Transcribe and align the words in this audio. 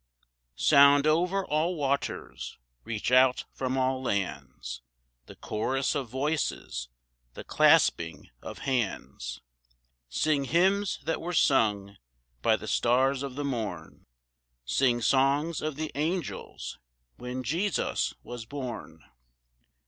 Sound 0.55 1.05
over 1.05 1.45
all 1.45 1.75
waters, 1.75 2.57
reach 2.83 3.11
out 3.11 3.45
from 3.53 3.77
all 3.77 4.01
lands, 4.01 4.81
The 5.27 5.35
chorus 5.35 5.93
of 5.93 6.09
voices, 6.09 6.89
the 7.35 7.43
clasping 7.43 8.31
of 8.41 8.57
hands; 8.65 9.41
Sing 10.09 10.45
hymns 10.45 10.97
that 11.03 11.21
were 11.21 11.33
sung 11.33 11.97
by 12.41 12.55
the 12.55 12.67
stars 12.67 13.21
of 13.21 13.35
the 13.35 13.45
morn, 13.45 14.07
Sing 14.65 15.01
songs 15.01 15.61
of 15.61 15.75
the 15.75 15.91
angels 15.93 16.79
when 17.17 17.43
Jesus 17.43 18.15
was 18.23 18.47
born! 18.47 19.03